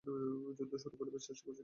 [0.57, 1.59] যুদ্ধ শুরু করার চেষ্টা করছি না।